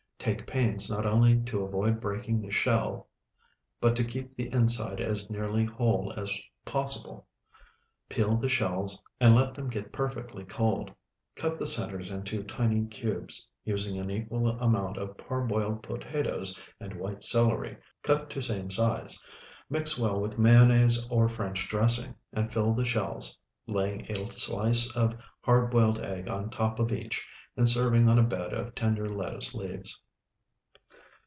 Take 0.23 0.45
pains 0.45 0.87
not 0.87 1.03
only 1.07 1.39
to 1.45 1.63
avoid 1.63 1.99
breaking 1.99 2.43
the 2.43 2.51
shell, 2.51 3.07
but 3.79 3.95
to 3.95 4.03
keep 4.03 4.35
the 4.35 4.49
inside 4.53 5.01
as 5.01 5.31
nearly 5.31 5.65
whole 5.65 6.13
as 6.15 6.39
possible. 6.63 7.25
Peel 8.07 8.37
the 8.37 8.47
shells, 8.47 9.01
and 9.19 9.33
let 9.33 9.55
them 9.55 9.67
get 9.67 9.91
perfectly 9.91 10.43
cold. 10.45 10.93
Cut 11.35 11.57
the 11.57 11.65
centers 11.65 12.11
into 12.11 12.43
tiny 12.43 12.85
cubes, 12.85 13.47
using 13.63 13.97
an 13.97 14.11
equal 14.11 14.47
amount 14.47 14.97
of 14.97 15.17
parboiled 15.17 15.81
potatoes 15.81 16.61
and 16.79 16.99
white 16.99 17.23
celery 17.23 17.75
cut 18.03 18.29
to 18.29 18.43
same 18.43 18.69
size; 18.69 19.19
mix 19.71 19.97
well 19.97 20.21
with 20.21 20.37
mayonnaise 20.37 21.07
or 21.09 21.27
French 21.29 21.67
dressing, 21.67 22.13
and 22.31 22.53
fill 22.53 22.73
the 22.75 22.85
shells, 22.85 23.39
laying 23.65 24.01
a 24.11 24.31
slice 24.33 24.95
of 24.95 25.15
hard 25.41 25.71
boiled 25.71 25.97
egg 25.99 26.27
on 26.27 26.51
top 26.51 26.77
of 26.77 26.91
each, 26.91 27.27
and 27.57 27.67
serving 27.67 28.07
on 28.07 28.19
a 28.19 28.23
bed 28.23 28.53
of 28.53 28.75
tender 28.75 29.09
lettuce 29.09 29.55
leaves. 29.55 29.99